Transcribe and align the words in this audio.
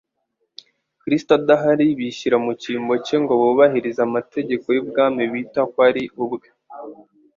Kristo 1.01 1.31
adahari, 1.39 1.85
bishyira 1.99 2.37
mu 2.45 2.51
cyimbo 2.61 2.93
cye 3.05 3.15
ngo 3.21 3.33
bubahirize 3.41 3.99
amategeko 4.07 4.65
y'ubwami 4.75 5.21
bita 5.33 5.61
ko 5.71 5.77
ari 5.87 6.03
ubwe. 6.23 6.49